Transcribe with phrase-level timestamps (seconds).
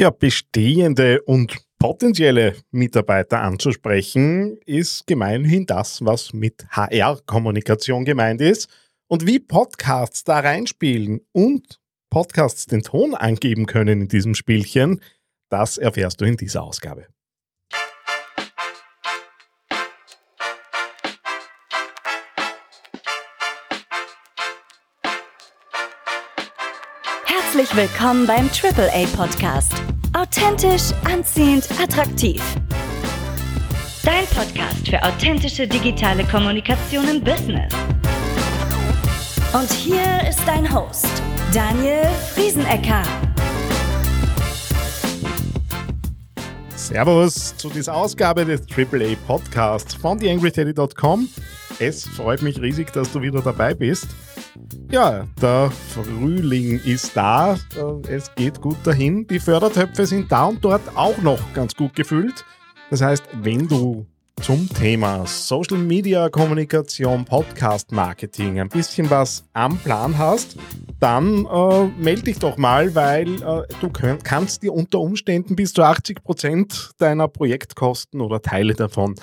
[0.00, 8.70] Ja, bestehende und potenzielle Mitarbeiter anzusprechen, ist gemeinhin das, was mit HR-Kommunikation gemeint ist.
[9.08, 11.78] Und wie Podcasts da reinspielen und
[12.08, 15.02] Podcasts den Ton angeben können in diesem Spielchen,
[15.50, 17.06] das erfährst du in dieser Ausgabe.
[27.26, 29.89] Herzlich willkommen beim AAA Podcast.
[30.12, 32.42] Authentisch, anziehend, attraktiv.
[34.02, 37.72] Dein Podcast für authentische digitale Kommunikation im Business.
[39.52, 41.06] Und hier ist dein Host,
[41.54, 43.04] Daniel Friesenecker.
[46.74, 51.28] Servus zu dieser Ausgabe des AAA Podcasts von TheAngryTeddy.com.
[51.82, 54.08] Es freut mich riesig, dass du wieder dabei bist.
[54.90, 59.26] Ja, der Frühling ist da, äh, es geht gut dahin.
[59.26, 62.44] Die Fördertöpfe sind da und dort auch noch ganz gut gefüllt.
[62.90, 64.04] Das heißt, wenn du
[64.42, 70.56] zum Thema Social Media Kommunikation, Podcast Marketing ein bisschen was am Plan hast,
[70.98, 75.72] dann äh, melde dich doch mal, weil äh, du könnt, kannst dir unter Umständen bis
[75.72, 79.14] zu 80 Prozent deiner Projektkosten oder Teile davon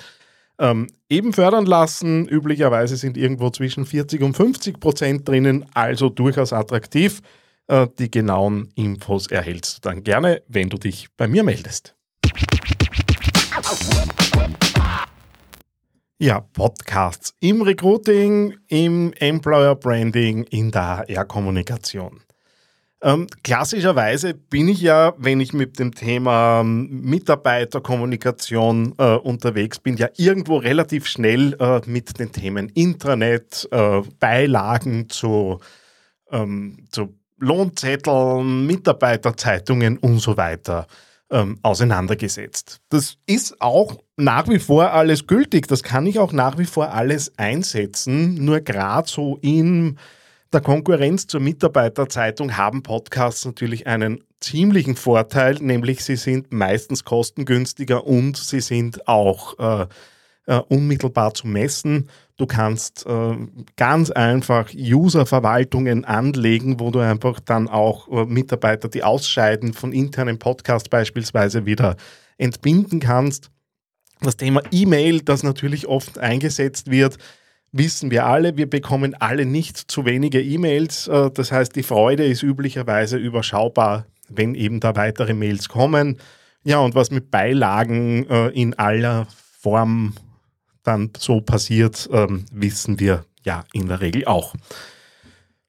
[0.58, 2.26] ähm, eben fördern lassen.
[2.28, 7.20] Üblicherweise sind irgendwo zwischen 40 und 50 Prozent drinnen, also durchaus attraktiv.
[7.68, 11.94] Äh, die genauen Infos erhältst du dann gerne, wenn du dich bei mir meldest.
[16.20, 22.22] Ja, Podcasts im Recruiting, im Employer Branding, in der HR-Kommunikation.
[23.00, 29.96] Ähm, klassischerweise bin ich ja, wenn ich mit dem Thema ähm, Mitarbeiterkommunikation äh, unterwegs bin,
[29.96, 35.60] ja irgendwo relativ schnell äh, mit den Themen Intranet, äh, Beilagen zu,
[36.32, 40.88] ähm, zu Lohnzetteln, Mitarbeiterzeitungen und so weiter
[41.30, 42.80] ähm, auseinandergesetzt.
[42.88, 46.92] Das ist auch nach wie vor alles gültig, das kann ich auch nach wie vor
[46.92, 49.98] alles einsetzen, nur gerade so in
[50.52, 58.06] der Konkurrenz zur Mitarbeiterzeitung haben Podcasts natürlich einen ziemlichen Vorteil, nämlich sie sind meistens kostengünstiger
[58.06, 59.86] und sie sind auch äh,
[60.46, 62.08] äh, unmittelbar zu messen.
[62.38, 63.36] Du kannst äh,
[63.76, 70.38] ganz einfach Userverwaltungen anlegen, wo du einfach dann auch äh, Mitarbeiter, die ausscheiden von internen
[70.38, 71.96] Podcasts beispielsweise wieder
[72.38, 73.50] entbinden kannst.
[74.20, 77.18] Das Thema E-Mail, das natürlich oft eingesetzt wird,
[77.72, 81.08] wissen wir alle, wir bekommen alle nicht zu wenige E-Mails.
[81.08, 86.18] Äh, das heißt, die Freude ist üblicherweise überschaubar, wenn eben da weitere Mails kommen.
[86.64, 89.26] Ja, und was mit Beilagen äh, in aller
[89.60, 90.14] Form
[90.82, 94.54] dann so passiert, ähm, wissen wir ja in der Regel auch.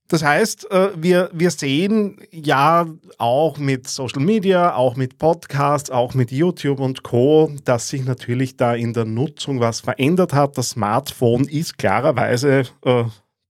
[0.09, 2.87] Das heißt, äh, wir, wir sehen ja
[3.19, 8.57] auch mit Social Media, auch mit Podcasts, auch mit YouTube und Co., dass sich natürlich
[8.57, 10.57] da in der Nutzung was verändert hat.
[10.57, 13.03] Das Smartphone ist klarerweise äh,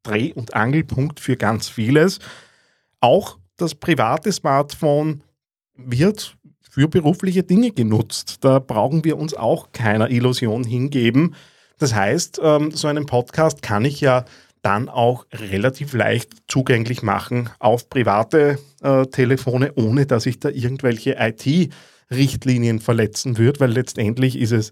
[0.03, 2.19] Dreh- und Angelpunkt für ganz vieles.
[2.99, 5.23] Auch das private Smartphone
[5.77, 6.35] wird
[6.69, 8.43] für berufliche Dinge genutzt.
[8.43, 11.35] Da brauchen wir uns auch keiner Illusion hingeben.
[11.77, 14.25] Das heißt, ähm, so einen Podcast kann ich ja
[14.61, 21.15] dann auch relativ leicht zugänglich machen auf private äh, Telefone, ohne dass ich da irgendwelche
[21.19, 24.71] IT-Richtlinien verletzen würde, weil letztendlich ist es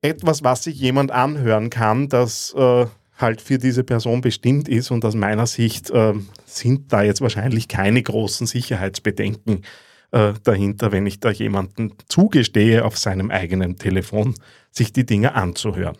[0.00, 5.04] etwas, was sich jemand anhören kann, das äh, halt für diese Person bestimmt ist und
[5.04, 6.14] aus meiner Sicht äh,
[6.46, 9.62] sind da jetzt wahrscheinlich keine großen Sicherheitsbedenken
[10.12, 14.34] äh, dahinter, wenn ich da jemanden zugestehe, auf seinem eigenen Telefon
[14.70, 15.98] sich die Dinge anzuhören.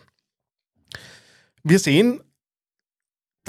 [1.63, 2.21] Wir sehen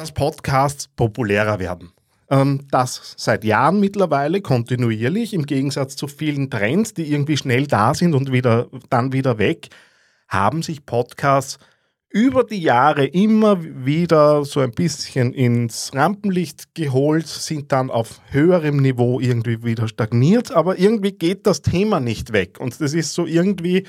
[0.00, 1.92] dass Podcasts populärer werden.
[2.30, 7.92] Ähm, das seit Jahren mittlerweile kontinuierlich, im Gegensatz zu vielen Trends, die irgendwie schnell da
[7.92, 9.68] sind und wieder, dann wieder weg,
[10.26, 11.58] haben sich Podcasts
[12.08, 18.78] über die Jahre immer wieder so ein bisschen ins Rampenlicht geholt, sind dann auf höherem
[18.78, 22.58] Niveau irgendwie wieder stagniert, aber irgendwie geht das Thema nicht weg.
[22.58, 23.86] Und das ist so irgendwie,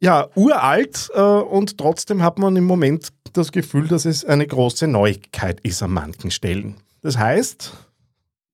[0.00, 4.86] ja, uralt äh, und trotzdem hat man im Moment das Gefühl, dass es eine große
[4.86, 6.76] Neuigkeit ist an manchen Stellen.
[7.02, 7.72] Das heißt,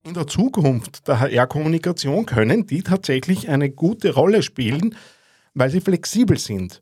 [0.05, 4.95] in der Zukunft der HR-Kommunikation können die tatsächlich eine gute Rolle spielen,
[5.53, 6.81] weil sie flexibel sind.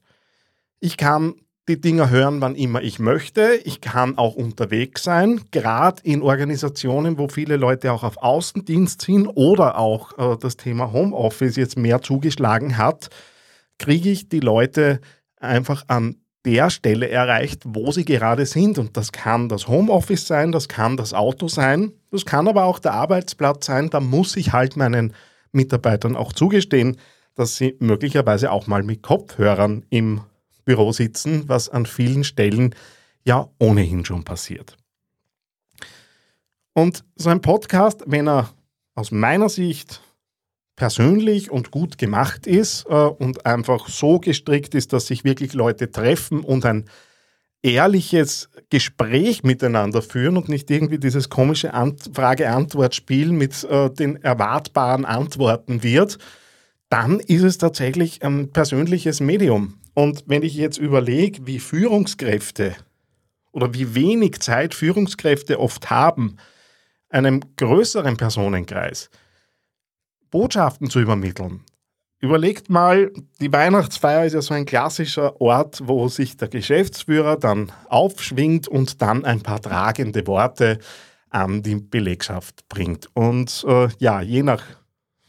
[0.79, 1.35] Ich kann
[1.67, 3.59] die Dinger hören, wann immer ich möchte.
[3.63, 9.27] Ich kann auch unterwegs sein, gerade in Organisationen, wo viele Leute auch auf Außendienst sind
[9.27, 13.09] oder auch äh, das Thema Homeoffice jetzt mehr zugeschlagen hat,
[13.81, 15.01] kriege ich die Leute
[15.37, 18.79] einfach an der Stelle erreicht, wo sie gerade sind.
[18.79, 22.79] Und das kann das Homeoffice sein, das kann das Auto sein, das kann aber auch
[22.79, 23.89] der Arbeitsplatz sein.
[23.89, 25.13] Da muss ich halt meinen,
[25.51, 26.97] Mitarbeitern auch zugestehen,
[27.35, 30.21] dass sie möglicherweise auch mal mit Kopfhörern im
[30.65, 32.75] Büro sitzen, was an vielen Stellen
[33.25, 34.77] ja ohnehin schon passiert.
[36.73, 38.49] Und so ein Podcast, wenn er
[38.95, 40.01] aus meiner Sicht
[40.75, 45.91] persönlich und gut gemacht ist äh, und einfach so gestrickt ist, dass sich wirklich Leute
[45.91, 46.85] treffen und ein
[47.63, 51.71] ehrliches Gespräch miteinander führen und nicht irgendwie dieses komische
[52.13, 56.17] Frage-Antwort-Spiel mit äh, den erwartbaren Antworten wird,
[56.89, 59.75] dann ist es tatsächlich ein persönliches Medium.
[59.93, 62.75] Und wenn ich jetzt überlege, wie Führungskräfte
[63.51, 66.37] oder wie wenig Zeit Führungskräfte oft haben,
[67.09, 69.09] einem größeren Personenkreis
[70.31, 71.63] Botschaften zu übermitteln.
[72.19, 77.71] Überlegt mal, die Weihnachtsfeier ist ja so ein klassischer Ort, wo sich der Geschäftsführer dann
[77.89, 80.77] aufschwingt und dann ein paar tragende Worte
[81.31, 83.09] an die Belegschaft bringt.
[83.15, 84.63] Und äh, ja, je nach,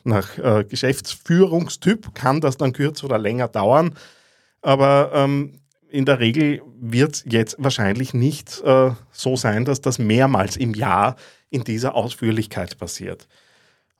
[0.04, 3.94] nach äh, Geschäftsführungstyp kann das dann kürzer oder länger dauern.
[4.60, 9.98] Aber ähm, in der Regel wird es jetzt wahrscheinlich nicht äh, so sein, dass das
[9.98, 11.16] mehrmals im Jahr
[11.48, 13.28] in dieser Ausführlichkeit passiert.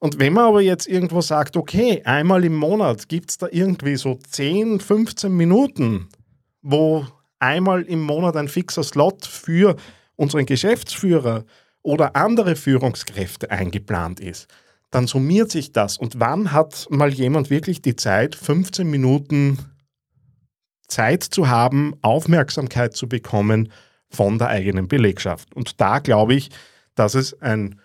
[0.03, 3.95] Und wenn man aber jetzt irgendwo sagt, okay, einmal im Monat gibt es da irgendwie
[3.95, 6.09] so 10, 15 Minuten,
[6.61, 7.07] wo
[7.39, 9.77] einmal im Monat ein fixer Slot für
[10.17, 11.45] unseren Geschäftsführer
[11.83, 14.49] oder andere Führungskräfte eingeplant ist,
[14.91, 15.99] dann summiert sich das.
[15.99, 19.59] Und wann hat mal jemand wirklich die Zeit, 15 Minuten
[20.89, 23.71] Zeit zu haben, Aufmerksamkeit zu bekommen
[24.11, 25.55] von der eigenen Belegschaft.
[25.55, 26.51] Und da glaube ich,
[26.97, 27.79] dass es ein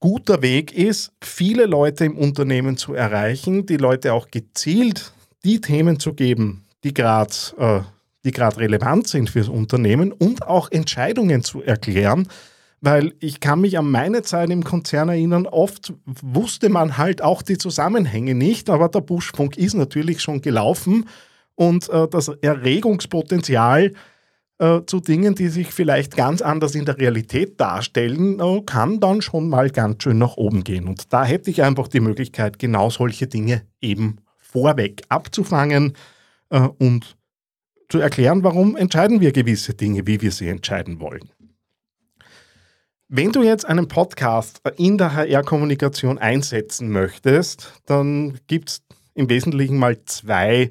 [0.00, 5.12] guter Weg ist, viele Leute im Unternehmen zu erreichen, die Leute auch gezielt
[5.44, 7.80] die Themen zu geben, die gerade äh,
[8.24, 12.28] die relevant sind fürs Unternehmen und auch Entscheidungen zu erklären,
[12.82, 17.42] weil ich kann mich an meine Zeit im Konzern erinnern, oft wusste man halt auch
[17.42, 21.08] die Zusammenhänge nicht, aber der Buschfunk ist natürlich schon gelaufen
[21.54, 23.92] und äh, das Erregungspotenzial
[24.60, 29.22] äh, zu Dingen, die sich vielleicht ganz anders in der Realität darstellen, äh, kann dann
[29.22, 30.86] schon mal ganz schön nach oben gehen.
[30.86, 35.94] Und da hätte ich einfach die Möglichkeit, genau solche Dinge eben vorweg abzufangen
[36.50, 37.16] äh, und
[37.88, 41.30] zu erklären, warum entscheiden wir gewisse Dinge, wie wir sie entscheiden wollen.
[43.08, 48.82] Wenn du jetzt einen Podcast in der HR-Kommunikation einsetzen möchtest, dann gibt es
[49.14, 50.68] im Wesentlichen mal zwei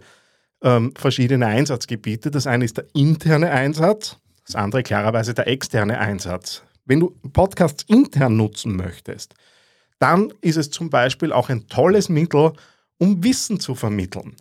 [0.62, 2.32] ähm, verschiedene Einsatzgebiete.
[2.32, 6.64] Das eine ist der interne Einsatz, das andere klarerweise der externe Einsatz.
[6.86, 9.36] Wenn du Podcasts intern nutzen möchtest,
[10.00, 12.54] dann ist es zum Beispiel auch ein tolles Mittel,
[12.98, 14.36] um Wissen zu vermitteln.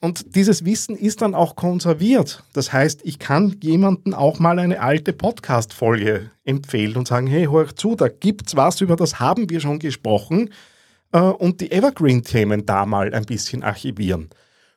[0.00, 2.44] Und dieses Wissen ist dann auch konserviert.
[2.52, 7.74] Das heißt, ich kann jemandem auch mal eine alte Podcast-Folge empfehlen und sagen, hey, hör
[7.74, 10.50] zu, da gibt's was, über das haben wir schon gesprochen
[11.12, 14.30] äh, und die Evergreen-Themen da mal ein bisschen archivieren.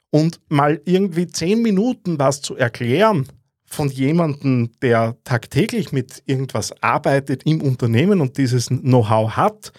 [0.10, 3.28] Und mal irgendwie zehn Minuten was zu erklären
[3.66, 9.72] von jemandem, der tagtäglich mit irgendwas arbeitet im Unternehmen und dieses Know-how hat,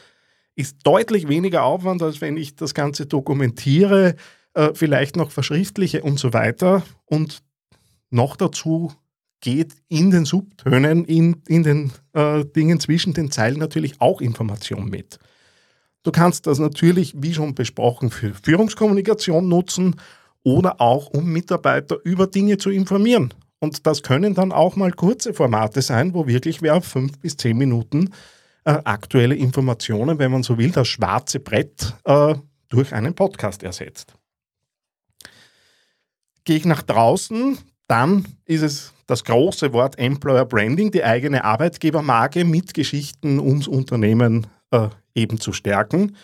[0.55, 4.17] ist deutlich weniger Aufwand, als wenn ich das Ganze dokumentiere,
[4.55, 6.83] äh, vielleicht noch verschriftliche und so weiter.
[7.05, 7.43] Und
[8.11, 8.93] noch dazu
[9.41, 14.89] geht in den Subtönen, in, in den äh, Dingen zwischen den Zeilen natürlich auch Information
[14.89, 15.19] mit.
[16.03, 19.97] Du kannst das natürlich, wie schon besprochen, für Führungskommunikation nutzen
[20.43, 23.33] oder auch um Mitarbeiter über Dinge zu informieren.
[23.61, 27.57] Und das können dann auch mal kurze Formate sein, wo wirklich wer fünf bis zehn
[27.57, 28.11] Minuten
[28.65, 32.35] äh, aktuelle Informationen, wenn man so will, das schwarze Brett äh,
[32.69, 34.15] durch einen Podcast ersetzt.
[36.45, 37.57] Gehe ich nach draußen,
[37.93, 44.47] dann ist es das große Wort Employer Branding, die eigene Arbeitgebermarke mit Geschichten ums Unternehmen
[44.71, 46.17] äh, eben zu stärken.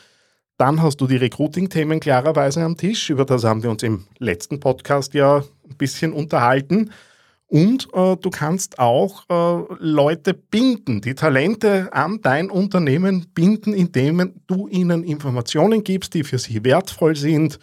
[0.56, 3.10] Dann hast du die Recruiting-Themen klarerweise am Tisch.
[3.10, 6.90] Über das haben wir uns im letzten Podcast ja ein bisschen unterhalten.
[7.48, 14.40] Und äh, du kannst auch äh, Leute binden, die Talente an dein Unternehmen binden, indem
[14.46, 17.58] du ihnen Informationen gibst, die für sie wertvoll sind,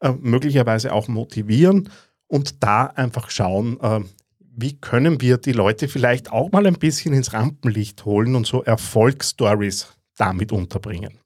[0.00, 1.88] äh, möglicherweise auch motivieren
[2.28, 4.00] und da einfach schauen, äh,
[4.40, 8.62] wie können wir die Leute vielleicht auch mal ein bisschen ins Rampenlicht holen und so
[8.62, 11.20] Erfolgsstories damit unterbringen.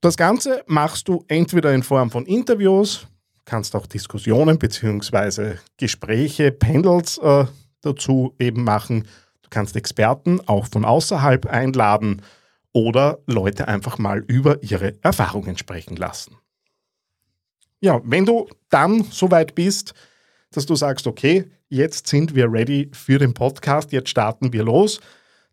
[0.00, 3.06] Das Ganze machst du entweder in Form von Interviews,
[3.44, 5.56] kannst auch Diskussionen bzw.
[5.76, 7.44] Gespräche, Panels äh,
[7.82, 9.06] dazu eben machen.
[9.42, 12.22] Du kannst Experten auch von außerhalb einladen
[12.72, 16.36] oder Leute einfach mal über ihre Erfahrungen sprechen lassen.
[17.80, 19.94] Ja, wenn du dann soweit bist,
[20.52, 25.00] dass du sagst, okay, jetzt sind wir ready für den Podcast, jetzt starten wir los,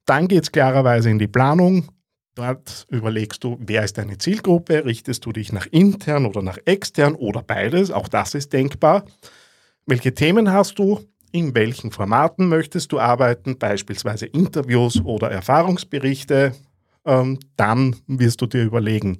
[0.05, 1.89] dann geht es klarerweise in die Planung
[2.37, 7.15] Dort überlegst du, wer ist deine Zielgruppe, richtest du dich nach intern oder nach extern
[7.15, 9.05] oder beides, auch das ist denkbar.
[9.87, 10.99] Welche Themen hast du?
[11.31, 16.51] In welchen Formaten möchtest du arbeiten, beispielsweise Interviews oder Erfahrungsberichte?
[17.05, 19.17] Ähm, dann wirst du dir überlegen,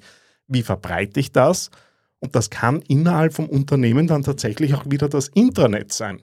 [0.48, 1.72] wie verbreite ich das?
[2.20, 6.22] Und das kann innerhalb vom Unternehmen dann tatsächlich auch wieder das Intranet sein.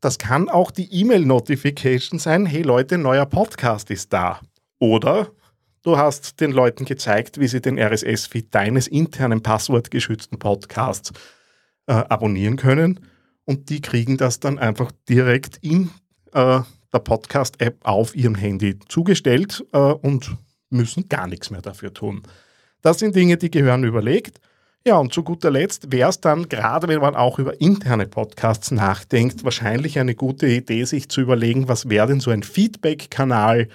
[0.00, 4.40] Das kann auch die E-Mail-Notification sein, hey Leute, neuer Podcast ist da.
[4.78, 5.30] Oder
[5.84, 11.10] Du hast den Leuten gezeigt, wie sie den RSS-Feed deines internen passwortgeschützten Podcasts
[11.88, 13.00] äh, abonnieren können.
[13.44, 15.90] Und die kriegen das dann einfach direkt in
[16.34, 16.60] äh,
[16.92, 20.36] der Podcast-App auf ihrem Handy zugestellt äh, und
[20.70, 22.22] müssen gar nichts mehr dafür tun.
[22.80, 24.40] Das sind Dinge, die gehören überlegt.
[24.84, 28.72] Ja, und zu guter Letzt wäre es dann, gerade wenn man auch über interne Podcasts
[28.72, 33.68] nachdenkt, wahrscheinlich eine gute Idee, sich zu überlegen, was wäre denn so ein Feedback-Kanal,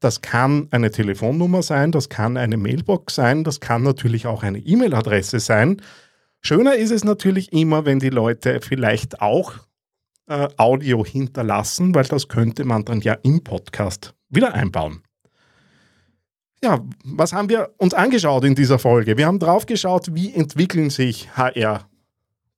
[0.00, 4.58] das kann eine Telefonnummer sein, das kann eine Mailbox sein, das kann natürlich auch eine
[4.58, 5.80] E-Mail-Adresse sein.
[6.40, 9.52] Schöner ist es natürlich immer, wenn die Leute vielleicht auch
[10.26, 15.02] äh, Audio hinterlassen, weil das könnte man dann ja im Podcast wieder einbauen.
[16.62, 19.16] Ja, was haben wir uns angeschaut in dieser Folge?
[19.16, 21.88] Wir haben drauf geschaut, wie entwickeln sich HR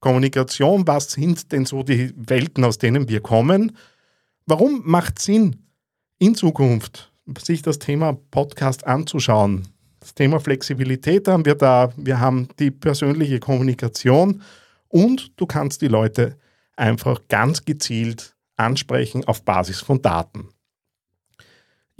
[0.00, 3.76] Kommunikation, was sind denn so die Welten, aus denen wir kommen?
[4.46, 5.62] Warum macht Sinn,
[6.18, 9.68] in Zukunft sich das Thema Podcast anzuschauen.
[10.00, 14.42] Das Thema Flexibilität haben wir da, wir haben die persönliche Kommunikation
[14.88, 16.36] und du kannst die Leute
[16.76, 20.48] einfach ganz gezielt ansprechen auf Basis von Daten.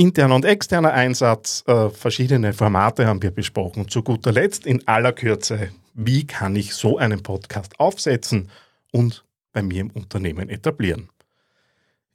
[0.02, 3.88] Interner und externer Einsatz, äh, verschiedene Formate haben wir besprochen.
[3.88, 8.50] Zu guter Letzt in aller Kürze, wie kann ich so einen Podcast aufsetzen
[8.90, 11.09] und bei mir im Unternehmen etablieren.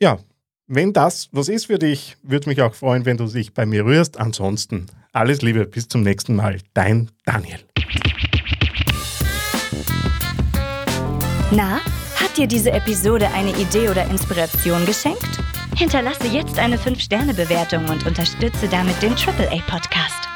[0.01, 0.19] Ja,
[0.67, 3.85] wenn das was ist für dich, würde mich auch freuen, wenn du dich bei mir
[3.85, 4.19] rührst.
[4.19, 6.57] Ansonsten alles Liebe, bis zum nächsten Mal.
[6.73, 7.59] Dein Daniel.
[11.51, 11.79] Na,
[12.17, 15.39] hat dir diese Episode eine Idee oder Inspiration geschenkt?
[15.77, 20.27] Hinterlasse jetzt eine 5-Sterne-Bewertung und unterstütze damit den AAA-Podcast.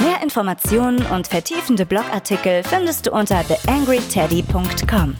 [0.00, 5.14] Mehr Informationen und vertiefende Blogartikel findest du unter theangryteddy.com.